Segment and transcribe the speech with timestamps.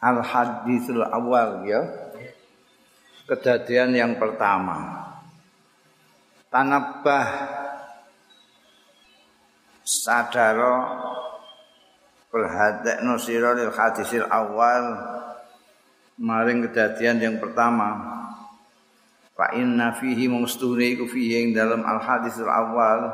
[0.00, 1.80] al hadithul awal ya.
[3.26, 5.02] Kejadian yang pertama.
[6.46, 7.26] Tanabbah
[9.82, 10.76] sadaro
[12.30, 14.84] perhatekno sira lil hadisil awal
[16.18, 18.14] maring kejadian yang pertama.
[19.36, 23.10] Fa inna fihi mustune iku fihi dalam al hadisul awal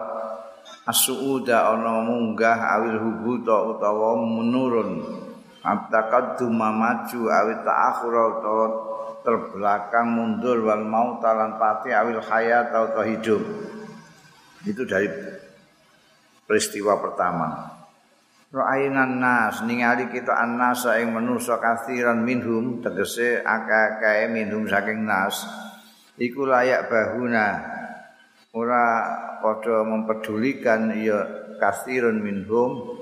[0.87, 5.21] as-suuda munggah awil hubuta utawa menurun
[5.63, 8.67] Abtaqadduma maju awit ta'akhura utawa
[9.23, 13.43] terbelakang mundur wal maut lan pati awil hayat atau hidup.
[14.67, 15.07] Itu dari
[16.46, 17.79] peristiwa pertama.
[18.53, 25.49] Ra'ainan nas ningali kita annas ing manusa kathiran minhum tegese akeh-akeh minhum saking nas
[26.21, 27.64] iku layak bahuna
[28.53, 28.85] ora
[29.41, 31.25] padha mempedulikan ya
[31.57, 33.00] kathirun minhum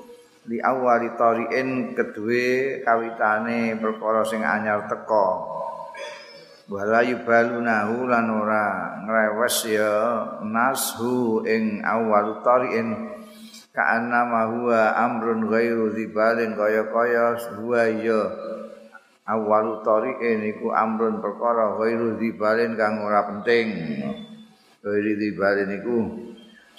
[0.48, 5.28] li awali tariin kedue kawitane perkara sing anyar teka.
[6.70, 8.66] Wala yubalunahu lan ora
[9.02, 9.92] ngrewes ya
[10.46, 13.10] nashu ing awal tariin.
[13.70, 18.22] Ka'anna ma huwa amrun ghairu dzibalin kaya-kaya huwa ya
[19.28, 23.68] awal tariin iku amrun perkara ghairu dzibalin kang ora penting.
[24.80, 25.96] Ghairu dzibalin iku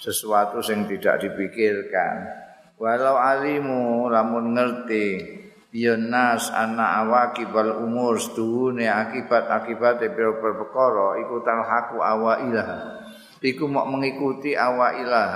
[0.00, 2.41] sesuatu sing tidak dipikirkan
[2.82, 5.38] walau alimu lamun ngerti
[5.70, 12.98] ya nas ana awakibal umur seduhune akibat-akibat pira perkara iku talhaku awailah
[13.38, 15.30] iku mok mengikuti awailah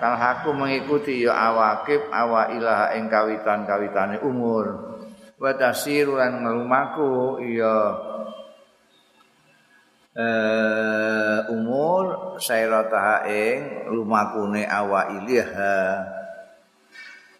[0.00, 4.96] talhaku mengikuti ya awakib awailah ing kawitan-kawitane umur.
[5.36, 7.76] Wa tasiru lan nglumaku ya
[10.14, 15.50] Uh, umur sairataha ing lumakune awailah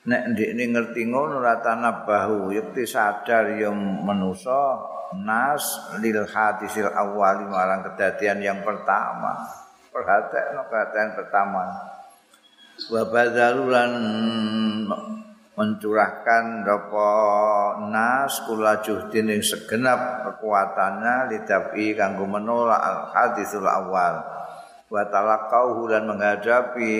[0.04, 7.86] nek ndekne ngerti ngono ora tanabahu yekti sadar ya manusa nas lil hadisil awal marang
[7.88, 9.32] kedadian yang pertama.
[9.88, 11.64] Perhatekno kedadian pertama.
[12.90, 13.92] Wa badzalulan
[15.54, 17.08] mencurahkan apa
[17.88, 24.18] nas kula juhdin ing segenap kekuatannya lidabi kanggo menolak al hadisul awal
[24.90, 26.94] wa talaqau dan menghadapi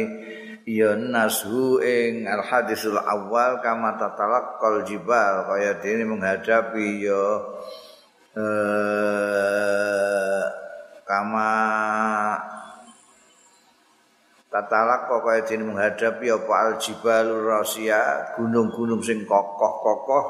[0.65, 7.25] ya nashu ing al hadisul awal kama tatalaqqal jibal kaya dene menghadapi ya
[8.33, 10.45] eh,
[11.05, 11.53] kama
[14.49, 20.25] tatalaqqa kaya dene menghadapi apa al jibal rasia gunung-gunung sing kokoh-kokoh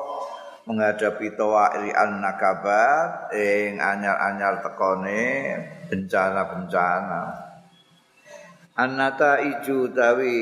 [0.66, 5.22] menghadapi tawairi an nakabat ing anyar-anyar tekone
[5.86, 7.53] bencana-bencana
[8.74, 10.34] Anata iju tawi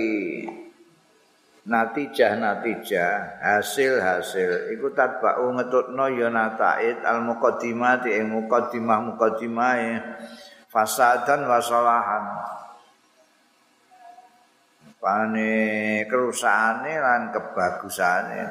[1.68, 4.72] natijah natijah hasil hasil.
[4.72, 9.76] Iku tatba'u ngetutno ya nata'id al muqaddimati ing muqaddimah muqaddimah
[10.72, 12.24] fasadan wa salahan.
[14.96, 15.52] Pane
[16.08, 18.42] kerusakane lan kebagusane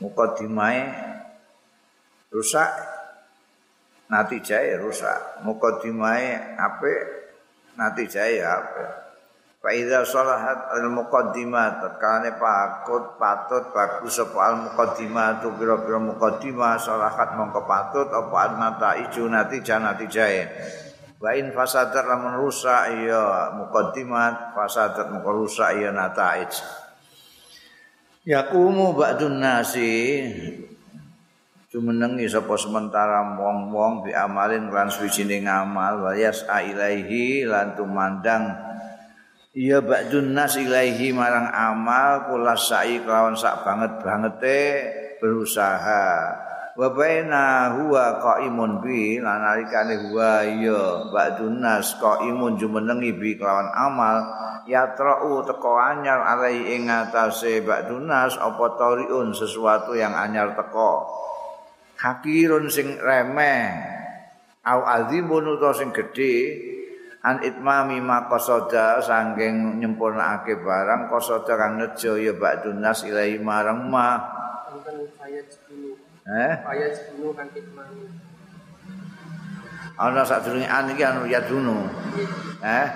[0.00, 0.72] muqaddimah
[2.32, 2.70] rusak
[4.08, 5.44] natijah rusak.
[5.44, 6.16] Muqaddimah
[6.56, 7.17] apik
[7.78, 8.86] nanti jaya apa
[9.58, 16.78] Fa idza salahat al muqaddimat tatkala pakut patut bagus apa al muqaddimat tu pira-pira muqaddimah
[16.78, 20.46] salahat mongko patut apa al mata ijo nanti janati jae
[21.18, 26.54] Wa in fasadat lamun rusak ya muqaddimat fasadat mongko rusak ya nataij
[28.22, 30.22] Yakumu ba'dun nasi
[31.68, 38.56] jumenengi sapa sementara wong-wong bi amalin lan suwijine ngamal wa yas'a ilaihi lan tumandang.
[39.52, 44.60] Iya ba'dun nas ilaihi marang amal kula sa'i kelawan sak banget bangete
[45.20, 46.08] berusaha.
[46.78, 53.68] Wa baina huwa qaimun bi lan nalikane huwa iya ba'dun nas qaimun jumenengi bi kelawan
[53.76, 54.24] amal.
[54.64, 61.28] Yatra'u teko anyar alai ing atase ba'dun nas apa tariun sesuatu yang anyar teko
[61.98, 63.74] hakirun sing remeh.
[64.62, 66.64] Au azimun utawa sing gedhe.
[67.18, 71.10] An itmami maqasada sanging nyempurnakake barang.
[71.10, 74.38] Qasada kang nejo ya ba'dun nas ilahi marang ma.
[76.28, 76.52] Eh?
[76.62, 78.06] Ayat 10 kan itmami.
[79.98, 81.90] Ana sadurunge an iki anu ya dunu
[82.62, 82.86] eh?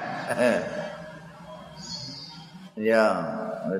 [2.78, 3.04] Ya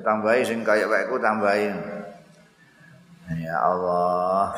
[0.03, 1.79] tambahi sing kaya wae tambahin.
[3.39, 4.51] Ya Allah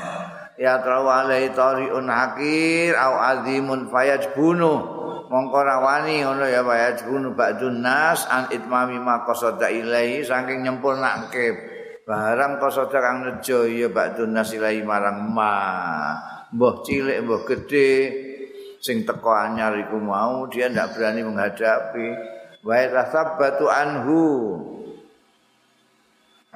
[0.55, 4.95] ya trawalai tariun hakir au azimun fayajbunu
[5.29, 11.73] mongko rawani ngono ya fayajbunu ba'dun nas an itmami ma qasada ilaihi saking nyempurnake.
[12.05, 15.53] Barang qasada kang nejo ya ba'dun nasilai marang ma.
[16.53, 17.89] Mbah cilik mbah gedhe
[18.79, 22.07] sing teko anyar iku mau dia ndak berani menghadapi.
[22.61, 24.23] Wa tasabbatu anhu.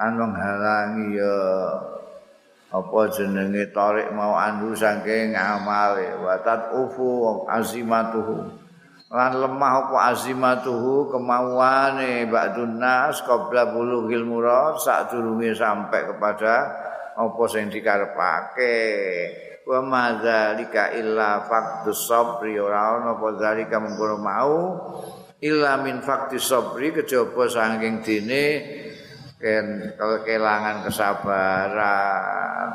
[0.00, 1.36] An menghalangi ya
[2.80, 6.16] apa jenenge tarik mau anhu saking amale?
[6.16, 8.48] Wa tatufu azimatuhu.
[9.12, 11.12] Lan lemah apa azimatuhu?
[11.12, 16.54] Kemauane ba'dun nas qabla bulughil murad sadurunge sampai kepada
[17.20, 18.78] apa sing dikarepake.
[19.68, 22.56] Wa madzalika illa faqdus sabri.
[22.56, 24.56] Ora ana apa zalika mengkono mau
[25.44, 28.46] illa min faqdis sabri kejaba saking dene
[29.40, 32.70] ken kelangan kesabaran.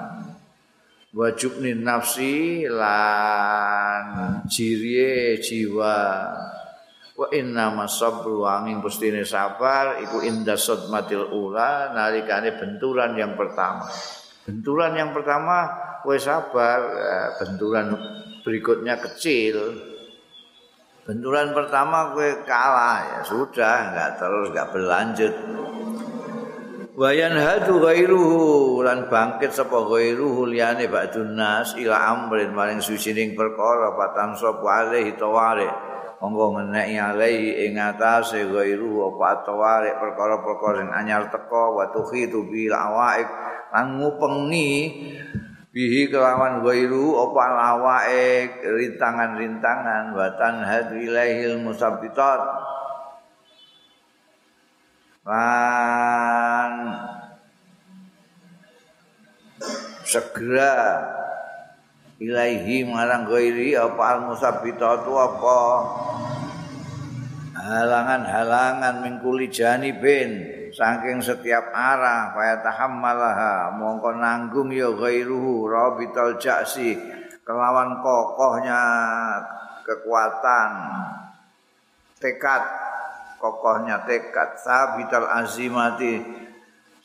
[1.15, 4.03] Wajib nafsi lan
[4.51, 6.27] jirie jiwa.
[7.15, 13.87] Wa inna masabru angin pustine sabar iku inda sodmatil ula nalikane benturan yang pertama.
[14.43, 15.71] Benturan yang pertama
[16.03, 17.95] kowe sabar eh, benturan
[18.43, 19.79] berikutnya kecil.
[21.07, 25.33] Benturan pertama kowe kalah ya sudah enggak terus enggak berlanjut
[26.95, 33.91] Wayan hadu ghairuhu lan bangkit sapa ghairuhu liyane ba'dun nas ila amrin maring sucining perkara
[33.99, 35.67] patan sapa alaihi tawari
[36.23, 42.71] monggo ngeneki alaihi ing atase ghairuhu apa tawari perkara-perkara sing anyar teko wa tukhitu bil
[42.71, 43.27] awaik
[43.75, 44.71] lan ngupengi
[45.75, 47.43] bihi kelawan ghairu apa
[47.75, 52.39] awaik rintangan-rintangan wa tanhadu ilaihil musabbitat
[55.27, 56.24] lan
[60.05, 60.75] segera.
[62.15, 65.59] Ilaihi marang ghairi apa al musabbitatu apa?
[67.59, 76.99] Halangan-halangan mingkuli janibin saking setiap arah kaya tahammalaha mongko nanggung ya ghairuhu rabital jaksi
[77.47, 78.79] kelawan kokohnya
[79.87, 80.71] kekuatan
[82.19, 82.63] tekad
[83.39, 86.19] kokohnya tekad sabital azimati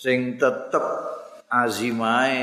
[0.00, 0.80] sing tetep
[1.52, 2.40] azimae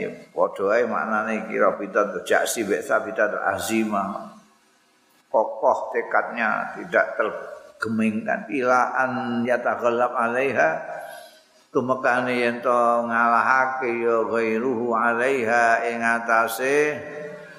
[0.00, 4.32] ya padha ae maknane kira bidat jaksi mek sabital azima.
[5.28, 10.80] Kokoh tekadnya tidak tergemingkan ilaan yataghallab alaiha.
[11.74, 12.78] Tumekane yen to
[13.10, 16.94] ngalahake ya ghairuhu alaiha ing atase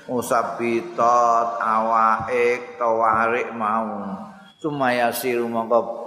[0.07, 4.15] musabitat awaik tawarik mau.
[4.55, 6.04] Sumaya siru mongko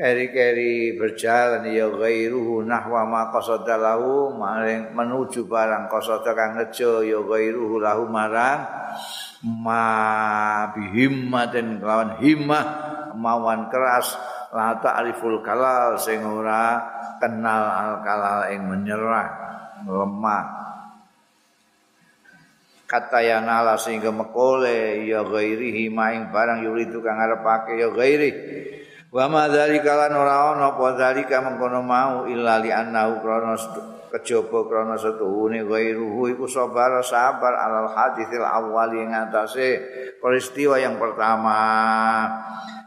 [0.00, 7.20] keri-keri berjalan ya ghairuhu nahwa ma qasada lahu maring menuju barang qasada kang nejo ya
[7.20, 8.64] ghairuhu lahu marang
[9.60, 9.84] ma
[10.72, 12.64] bihimmatin lawan himmah
[13.12, 14.16] kemauan keras.
[14.50, 16.80] La ta'riful kalal sing ora
[17.22, 19.28] kenal al kalal ing menyerah
[19.84, 20.44] lemah.
[22.88, 28.30] Kata ya nala sehingga mekole ya ghairihi maing barang yuri tukang ngarepake ya ghairi
[29.10, 33.58] wa ma dzalika lan ora ana apa dzalika mengkono mau illa li annahu krana
[34.14, 39.82] kejaba krana setuhune ghairuhu iku sabar sabar alal haditsil awwali ing atase
[40.22, 41.58] peristiwa yang pertama.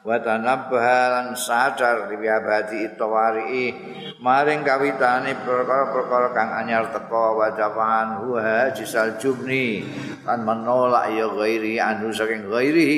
[0.03, 3.71] Wa tanabbahan sadar di abadi itawari
[4.19, 9.79] maring kawitane perkara-perkara kang anyar teko wa jafan huwa jisal jubni
[10.27, 12.91] lan menolak ya ghairi anu saking ghairi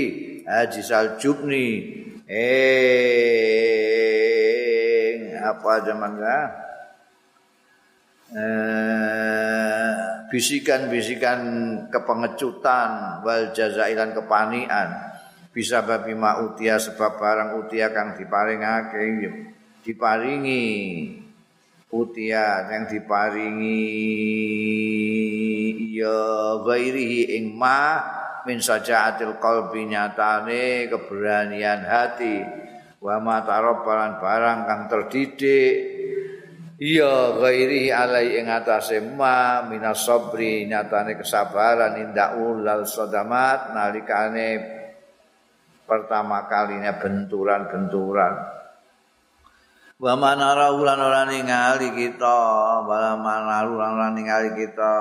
[0.73, 3.65] jisal jubni eh
[5.45, 6.13] apa zaman
[8.33, 9.93] eh,
[10.33, 11.39] bisikan-bisikan
[11.93, 14.89] kepengecutan wal jazailan kepanian
[15.55, 18.99] bisa babi utia sebab barang utia kang diparingake
[19.85, 20.65] diparingi.
[21.95, 23.87] Utia yang diparingi
[25.95, 26.19] ya
[26.65, 28.03] ghairihi ing ma
[28.45, 32.41] min sajaatil qalbi nyatane keberanian hati
[33.01, 35.95] wa ma tarabbalan barang kang terdidik
[36.75, 44.75] Iya ghairi alai ing atase ma minas sabri nyatane kesabaran inda ulal sadamat nalikane
[45.87, 48.33] pertama kalinya benturan-benturan.
[49.95, 52.37] Wa manara ulan ora ningali kita,
[52.83, 54.95] wa manara ulan ora ningali kita.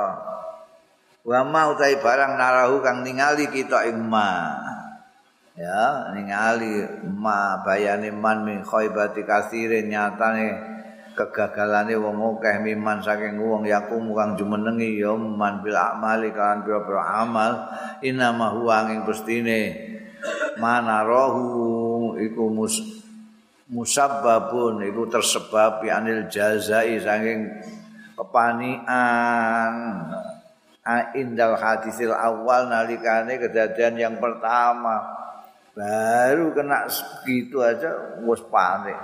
[1.25, 4.61] Wa ma utai barang narahu kang ningali kita ing ma.
[5.57, 6.85] Ya, ningali
[7.17, 10.53] ma bayane man min khaibati kasirin nyatane
[11.17, 17.25] kegagalane wong akeh miman saking wong yakum kang jumenengi ya man bil amali kan pira-pira
[17.25, 17.73] amal.
[18.05, 19.81] Inama huwa ing pestine.
[20.61, 22.85] Mana rohu iku mus
[23.73, 27.49] musabbabun iku tersebab anil jazai saking
[28.13, 29.73] kepanian
[31.17, 35.01] indal hadisil awal nalikane kejadian yang pertama.
[35.75, 38.95] Baru kena segitu aja wis panik.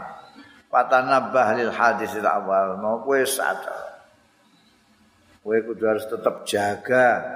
[0.71, 4.07] Patanabah lil hadisil awal mau kowe sadar.
[5.43, 7.27] Kowe kudu harus tetap jaga.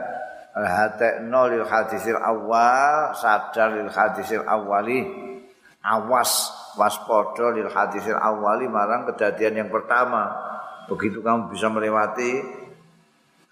[0.55, 5.03] Hatekno lil hadisil awal sadar lil hadisil awali.
[5.83, 10.31] Awas waspada lil hadisil awali marang kejadian yang pertama.
[10.87, 12.64] Begitu kamu bisa melewati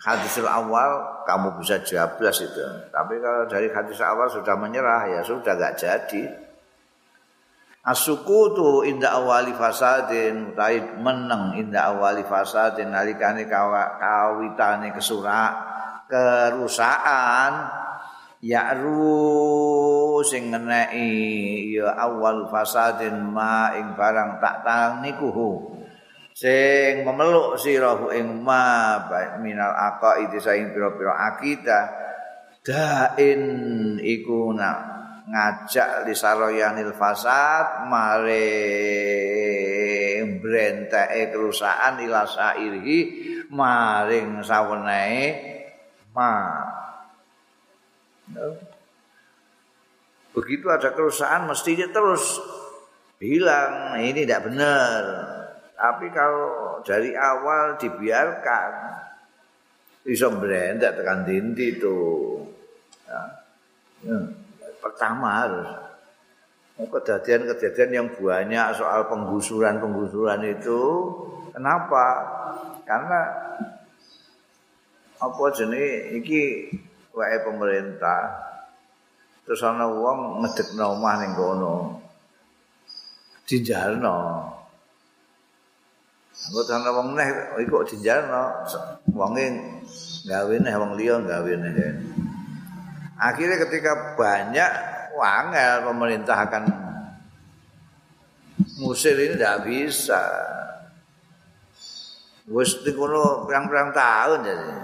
[0.03, 2.67] hadis awal kamu bisa jablas itu.
[2.91, 6.23] Tapi kalau dari hadis awal sudah menyerah ya sudah gak jadi.
[7.83, 15.51] Asukutu inda awali fasadin utai meneng inda awali fasadin nalikane kawitane kesurak
[16.07, 17.67] kerusakan
[18.39, 25.72] ya ru sing ngeneki ya awal fasadin ma ing barang tak tang nikuhu
[26.33, 29.01] sing memeluk sirahu ing ma
[29.41, 31.85] minal aqaid saing pira-pira akidah.
[32.62, 33.43] Dain
[33.99, 34.93] iku nak
[35.27, 38.51] ngajak li saroyanil fasad mare
[40.43, 42.99] brenteke kerusakan ila sairhi
[43.49, 45.27] maring sawenehe
[46.12, 46.33] ma
[50.33, 52.41] begitu ada kerusakan mestinya terus
[53.21, 55.03] bilang ini tidak benar
[55.83, 58.71] Tapi kalau dari awal dibiarkan
[60.07, 61.99] bisa berendak tekan dinti itu.
[63.11, 63.23] Ya.
[64.07, 64.19] Ya.
[64.79, 65.71] Pertama harus
[66.79, 70.83] kejadian-kejadian yang banyak soal penggusuran-penggusuran itu
[71.51, 72.07] kenapa?
[72.87, 73.21] Karena
[75.19, 76.71] apa jenis iki
[77.11, 78.43] wae pemerintah
[79.43, 81.75] terus ana wong ngedekno omah ning kono.
[83.51, 84.19] Dijalno.
[86.33, 87.29] Engko ana wong neh
[87.61, 88.65] iku dijalno
[89.12, 89.47] wonge
[90.25, 91.93] gawe neh wong liya gawe neh.
[93.21, 94.71] Akhirnya ketika banyak
[95.15, 96.65] wangel pemerintah akan
[98.81, 100.23] musir ini tidak bisa.
[102.51, 104.75] Wes kono perang-perang tahun jadi.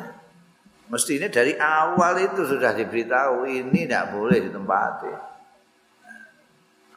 [0.89, 5.13] Mesti ini dari awal itu sudah diberitahu ini tidak boleh ditempati.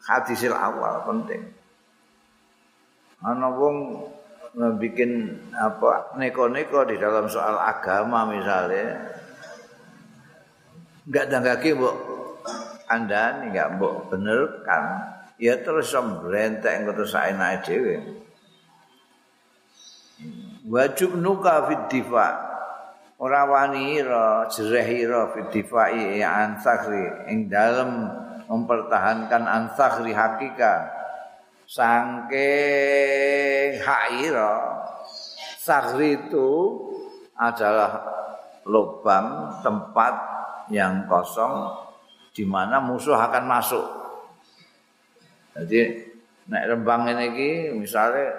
[0.05, 1.43] Hadisil awal penting.
[3.25, 4.08] Ana wong
[4.55, 9.15] bikin apa neko-neko di dalam soal agama misalnya.
[11.08, 11.96] Nggak danggaki mbok.
[12.91, 14.84] Anda nih nggak mbok bener kan
[15.39, 18.22] ya terus sombrentek yang terus saya naik dewi
[20.72, 22.50] wajib nuka fit difa.
[23.22, 28.10] Ora wani ira jereh ira fit difa an sakri ing dalam
[28.50, 31.00] mempertahankan ansakri hakikat
[31.72, 34.84] sangking haira
[35.56, 36.75] sahri itu
[37.40, 38.04] adalah
[38.68, 40.13] lubang tempat
[40.68, 41.72] yang kosong
[42.36, 43.88] di mana musuh akan masuk.
[45.56, 46.12] Jadi
[46.51, 48.36] naik rembang ini misalnya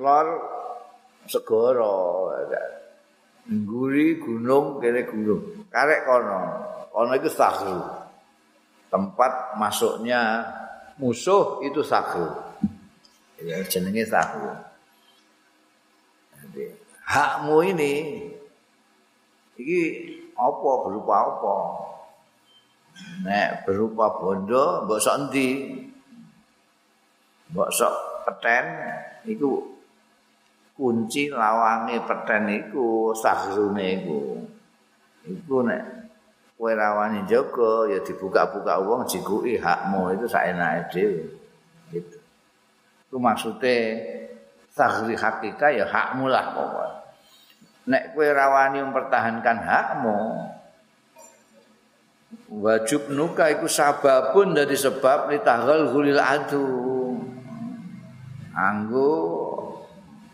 [0.00, 0.26] lor
[1.28, 2.32] segoro
[3.44, 6.40] guri gunung kene gunung karek kono
[6.88, 7.84] kono itu sahru
[8.88, 10.48] tempat masuknya
[10.98, 12.26] musuh itu saku.
[13.44, 14.08] Ya jenenge.
[16.44, 16.64] Jadi,
[17.04, 17.92] hakmu ini
[19.60, 19.80] iki
[20.34, 21.56] apa berupa apa?
[23.26, 25.48] Nek berupa bondo mbok sok endi?
[27.52, 28.64] Mbok sok peten
[29.28, 29.60] iku
[30.74, 34.20] kunci lawange peten iku sahrune iku.
[35.26, 35.82] Iku nek
[36.54, 40.14] kowe rawani jaga ya dibuka-buka wong jikuki hakmu.
[40.14, 41.24] Itu saenake dhewe.
[41.90, 42.18] Gitu.
[43.10, 43.76] Itu maksude
[44.74, 46.94] sahri hakika ya hakmu lah pokok
[47.84, 50.50] nek kowe rawani mempertahankan hakmu
[52.64, 56.66] wajib nuka iku sababun dari sebab litahal hulil adu.
[58.54, 59.10] Anggo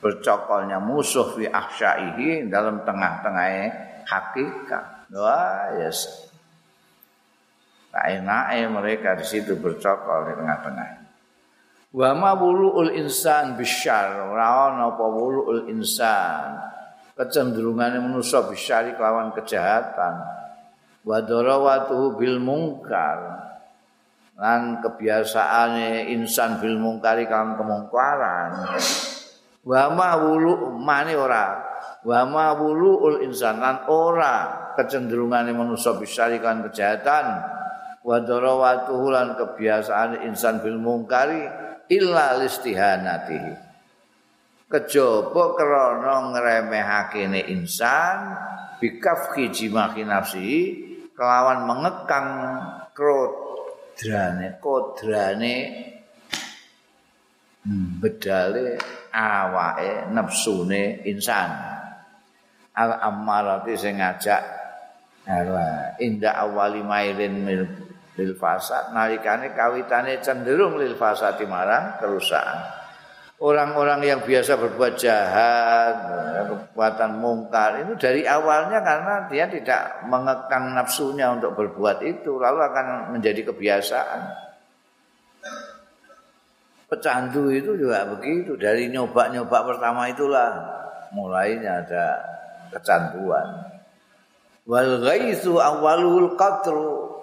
[0.00, 3.68] bercokolnya musuh fi ahsyaihi dalam tengah-tengahnya
[4.08, 6.30] hakikat Wah, yes.
[7.90, 10.90] Tak enak mereka di situ bercokol di tengah-tengah.
[11.90, 16.70] Wa ma wulu'ul insan bisyar, ora ana apa wulu'ul insan.
[17.18, 20.14] Kecenderungane manusa bisyari kelawan kejahatan.
[21.02, 23.50] Wa darawatuhu bil mungkar.
[24.38, 28.50] Lan kebiasaane insan bil mungkari kelawan kemungkaran.
[29.60, 31.60] Wa ma wulu' mane ora.
[32.00, 37.26] Wa ma wulu'ul insan lan ora kecenderungane manusa bisa kan kejahatan.
[38.00, 41.44] Wa darawatuhu lan kebiasaan insan bil mungkari
[41.92, 43.68] illa listihanatihi.
[44.70, 48.32] Kejaba krana ngremehake insan
[48.80, 50.50] bikafki jimahi nafsi
[51.12, 52.28] kelawan mengekang
[52.96, 55.54] kodrane kodrane
[58.00, 58.80] bedale
[59.12, 61.50] awake nafsune insan
[62.74, 64.42] al ammarati sing ngajak
[65.28, 67.62] ala inda awali mailin mil
[68.16, 72.80] lil fasad nalikane kawitane cenderung lil fasati marang kerusakan
[73.40, 75.94] orang-orang yang biasa berbuat jahat,
[76.44, 83.16] kekuatan mungkar itu dari awalnya karena dia tidak mengekang nafsunya untuk berbuat itu, lalu akan
[83.16, 84.49] menjadi kebiasaan.
[86.90, 90.50] Pecandu itu juga begitu, dari nyoba-nyoba pertama itulah
[91.14, 92.18] mulainya ada
[92.74, 93.70] kecanduan.
[94.66, 97.14] Wal ghaitsu awwalul qatru.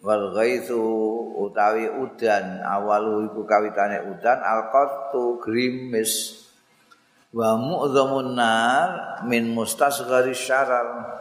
[0.00, 0.80] Wal ghaitsu
[1.36, 2.64] utawi udan.
[2.64, 4.40] Awalu iku kawitane udan.
[4.40, 6.40] Alqatu grimis
[7.36, 11.12] wa mu'dhamun nar min mustasghari syarar.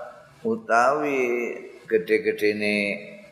[0.44, 1.52] Utawi
[1.84, 2.76] gede-gedene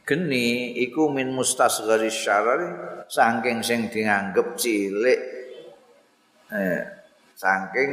[0.04, 2.62] geni iku min mustasghari syarar
[3.08, 5.22] saking sing dianggep cilik
[6.52, 6.82] eh
[7.36, 7.92] saking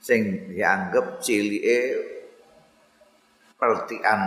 [0.00, 1.80] sing dianggep cilike
[3.56, 4.20] pertian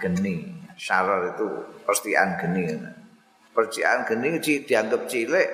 [0.00, 1.46] geni syarar itu
[1.86, 2.64] percikan geni.
[3.54, 5.48] Percikan geni dianggap cilik.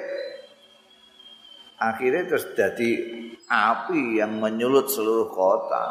[1.80, 2.90] Akhirnya terus jadi
[3.48, 5.84] api yang menyulut seluruh kota.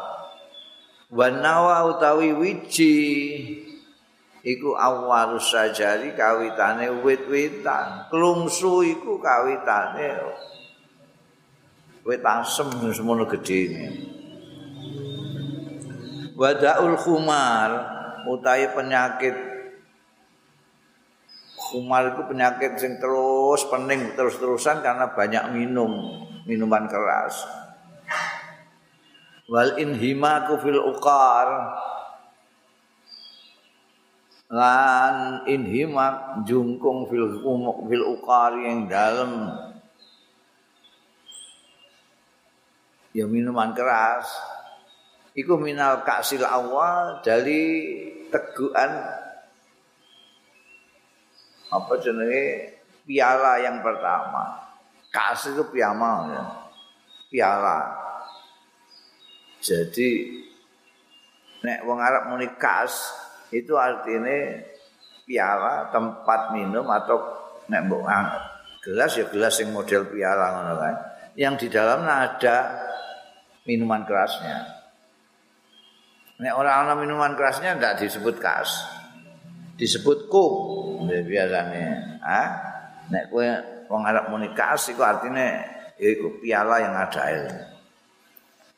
[1.09, 2.98] Wanawa utawi wiji
[4.46, 8.08] iku awal sajari kawitane wit-witan.
[8.12, 10.08] Klungsu iku kawitane
[12.08, 13.89] wit asem semono gedhe.
[16.39, 17.69] Wadaul khumar
[18.24, 19.36] utawi penyakit
[21.69, 25.91] kumar itu penyakit sing terus pening terus-terusan karena banyak minum
[26.50, 27.46] minuman keras
[29.46, 31.77] wal inhimaku fil uqar
[34.50, 37.38] lan inhimak jungkung fil
[37.85, 39.53] fil uqar yang dalam
[43.14, 44.25] ya minuman keras.
[45.38, 47.96] Iku minal kaksil awal dari
[48.33, 48.92] teguhan
[51.70, 52.74] apa jenenge
[53.05, 54.66] piala yang pertama.
[55.14, 56.44] Kas itu piama ya.
[57.29, 57.79] piala.
[59.62, 60.42] Jadi
[61.62, 64.62] nek wong Arab muni kas itu artinya
[65.25, 67.18] piala tempat minum atau
[67.70, 68.05] nek mbok
[68.81, 70.96] gelas ya gelas yang model piala ngono kan
[71.38, 72.57] yang di dalamnya ada
[73.66, 74.79] minuman kerasnya
[76.40, 78.88] Nek orang ana minuman kerasnya ndak disebut kas.
[79.75, 80.53] Disebut kup
[81.03, 82.20] biasanya.
[82.24, 82.50] Ah,
[83.12, 83.44] nek kowe
[83.92, 85.68] wong Arab muni kas iku artine
[86.00, 87.44] iku piala yang ada air.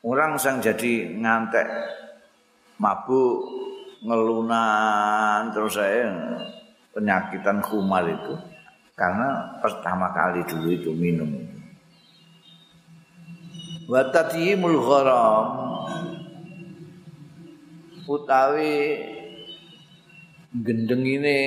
[0.02, 1.70] Orang sang jadi ngantek
[2.82, 3.46] mabuk
[4.02, 6.10] ngelunan terus saya
[6.90, 8.34] penyakitan kumar itu
[8.98, 11.30] karena pertama kali dulu itu minum.
[13.86, 15.46] Wa tatyimul gharam
[18.06, 19.00] utawi
[20.52, 21.38] gendeng ini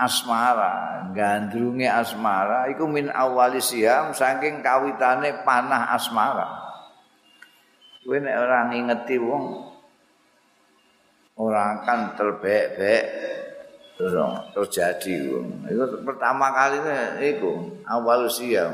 [0.00, 6.48] asmara, gandrunge asmara iku min awali siam saking kawitane panah asmara.
[8.00, 9.69] Kowe nek ora ngingeti wong
[11.40, 13.04] ora akan terbek-bek
[13.96, 14.12] terus
[14.52, 15.64] terjadi wong.
[15.68, 16.80] Iku pertama kali
[17.32, 18.72] iku awal siam.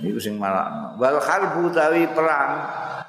[0.00, 2.50] Iku sing malah wal harbu tawi perang.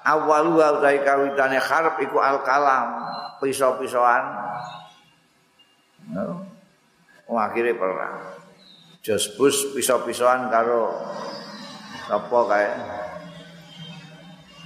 [0.03, 3.07] Awalu utai kawitane harap iku al kalam
[3.39, 4.23] pisau-pisauan
[7.31, 8.19] oh, akhirnya perang.
[8.99, 10.91] Josbus pisau-pisauan karo
[12.11, 12.75] apa kayak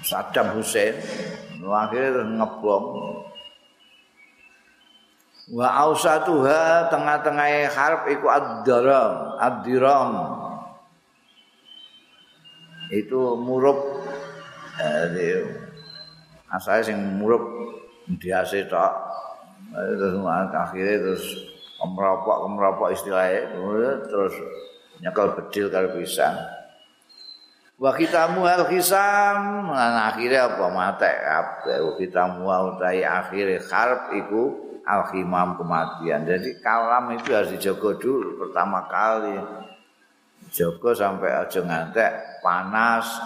[0.02, 0.98] Saddam Hussein.
[1.62, 2.86] No, akhirnya ngebom
[5.48, 10.12] wa ausatuha tengah-tengah harap iku ad-daram ad-diram
[12.92, 13.80] itu murup
[14.78, 15.42] Jadi
[16.54, 17.42] asale sing murup
[18.22, 18.94] diase tok.
[19.74, 20.22] Terus
[20.54, 21.26] akhirnya terus
[21.82, 23.58] kemropok kemropok istilahnya
[24.06, 24.38] terus
[25.02, 26.30] nyekel bedil kalau bisa.
[27.78, 31.78] Wa kita mual kisam, nah, akhirnya apa mate kabeh.
[31.82, 36.24] Wa kita mual utai akhirnya harap iku alhimam kematian.
[36.24, 39.36] Jadi kalam itu harus dijogo dulu pertama kali.
[40.48, 43.20] Jogo sampai aja ngantek panas,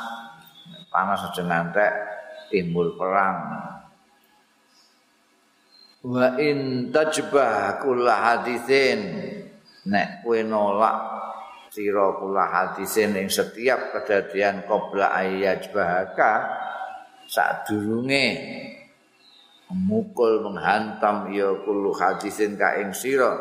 [0.89, 1.91] panas aja ngantek
[2.49, 3.37] timbul perang
[6.01, 8.99] wa in tajbah kula hadisin
[9.85, 10.97] nek kowe nolak
[11.69, 16.31] sira kula hadisin ing setiap kedadian qabla ayyajbahaka
[17.29, 18.27] sadurunge
[19.71, 23.39] mukul menghantam ya kulu hadisin ka ing sira.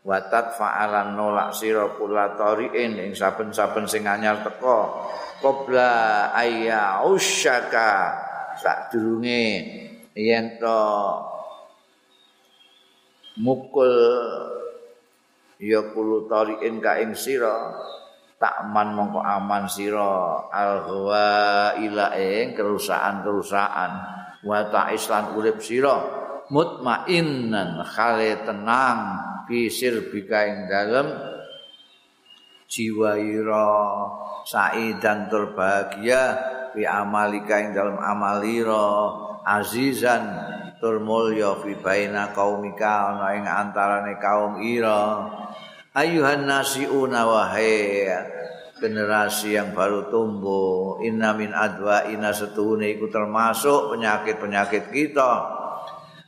[0.00, 5.04] Watat fa'alan nolak sira kula tariin ing saben-saben sing anyar teko
[5.44, 8.16] qabla ayya usyaka
[8.56, 9.44] sadurunge
[10.16, 10.80] yen to
[13.44, 13.92] mukul
[15.60, 17.76] ya kulo tariin ka ing sira.
[18.40, 20.48] Takman mongko aman sira.
[20.48, 20.88] Al
[21.76, 26.18] ila ing kerusakan-kerusakan wa ta'islan urip sira.
[26.50, 29.00] Mutmainnan khale tenang
[29.46, 31.08] bisir bika ing dalem.
[32.70, 33.70] Jiwa ira
[34.46, 36.38] saidan tur bahagia
[36.74, 39.10] bi amalika ing dalem amalira
[39.42, 40.22] azizan
[40.78, 45.26] tur mulya fi baina qaumika ana ing antarane kaum ira.
[45.90, 48.06] Ayuhan nasiuna wahai
[48.80, 50.98] generasi yang baru tumbuh.
[51.04, 55.32] Inna min adwa ina setune iku termasuk penyakit-penyakit kita.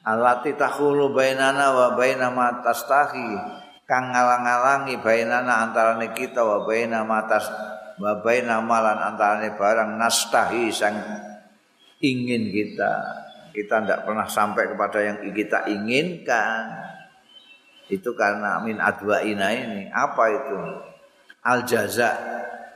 [0.05, 3.59] Alati takhulu bainana wa baina ma tastahi.
[3.89, 7.49] Kang ngalang-alangi bainana antarane kita wa baina tas
[7.99, 10.97] wa baina malan antarane barang nastahi sang
[12.05, 12.93] ingin kita.
[13.53, 16.93] Kita tidak pernah sampai kepada yang kita inginkan.
[17.93, 19.93] Itu karena min adwa ina ini.
[19.93, 20.57] Apa itu
[21.47, 22.11] al jaza.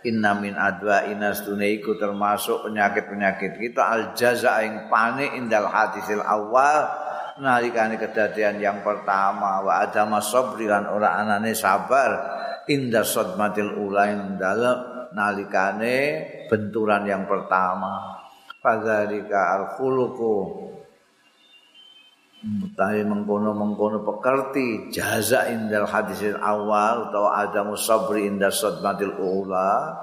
[0.06, 1.34] Inna min adwa ina
[1.66, 3.82] iku termasuk penyakit penyakit kita.
[3.82, 6.86] Al jaza yang panik indal hadisil awal.
[7.42, 9.66] Nalikane kedadian yang pertama.
[9.66, 12.38] Wa adama sabri lan ora anane sabar.
[12.70, 15.96] Inda sadmatil ulain dalam nalikane
[16.46, 18.22] benturan yang pertama.
[18.62, 20.34] Fadzalika al khuluqu
[22.46, 29.98] Mutahi mengkono-mengkono pekerti jaza indal hadisil awal atau adamu sabri indal sadmatil ula.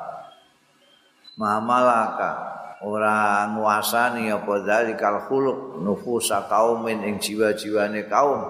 [1.39, 2.32] Mamalaka
[2.84, 8.43] orang nguasani apa dalikal khuluq nufusa kaumin ing jiwa-jiwane kaum.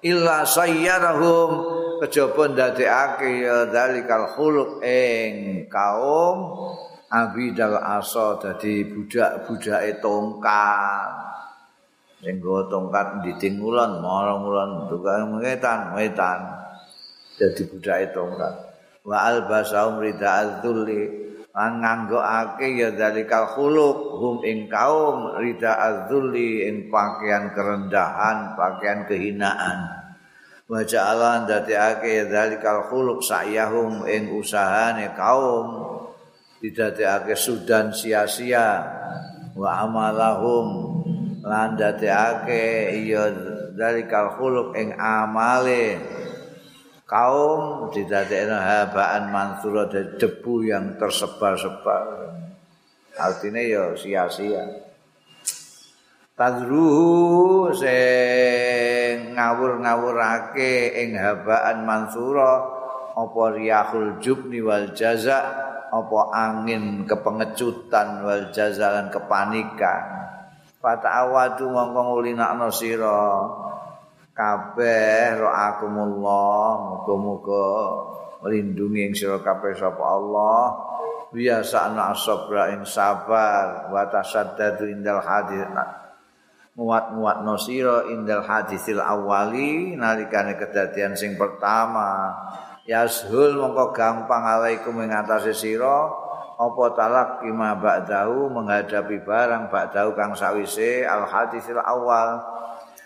[0.00, 1.50] Illa sayyarahum
[2.00, 6.64] kejaba ndadekake ya dalikal khuluq ing kaum.
[7.12, 11.24] Abidal asa dadi budak-budake tongkat
[12.24, 16.40] sing nggo tongkat ndiding ulon marang-ulon tukang wetan wetan.
[17.36, 18.54] Dadi budake tongkat.
[19.04, 26.88] Wa albasaum rida adzulli lan nganggokake ya dalikal khuluq hum ing kaum rida adzulli ing
[26.88, 30.08] pakaian kerendahan pakaian kehinaan.
[30.64, 32.56] Wa ja'ala dadekake ya
[32.88, 35.92] khuluq sa'yahum ing usahane kaum.
[36.64, 38.80] Didadekake sudan sia-sia.
[39.52, 40.93] Wa amalahum
[41.44, 43.28] lan dadekake iya
[43.76, 46.00] dalikal khuluq ing amale.
[47.04, 52.32] Kaum didadekno habaan mansura debu yang tersebar-sebar.
[53.20, 54.64] Artinya ya sia-sia.
[56.34, 62.64] Tadruhu sing ngawur-ngawurake ing habaan mansura
[63.14, 65.38] apa riyahul jubni wal jaza
[65.94, 70.23] apa angin kepengecutan wal jaza lan kepanikan
[70.84, 73.40] Fata'awadu mongko ngulinakno sira.
[74.36, 77.68] Kabeh ra'akumullah muga-muga
[78.44, 80.64] melindungi ing sira kabeh sapa Allah.
[81.32, 85.64] Biasa ana sabra ing sabar wa tasaddadu indal hadis
[86.74, 92.34] muat-muat nosiro indal hadisil awali nalikane kedadian sing pertama.
[92.84, 96.23] Yashul mongko gampang alaikum ing atase sira
[96.54, 102.42] apa talak kima ba'dahu menghadapi barang ba'dahu kang sawise al hadisil awal.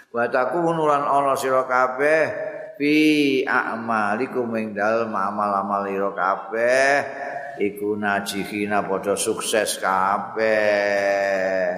[0.09, 2.25] Wa takunu lan ana sira kabeh
[2.81, 2.97] fi
[3.45, 6.93] a'malikum ing dalem amal-amal ira kabeh
[7.59, 11.75] iku najihina padha sukses kabeh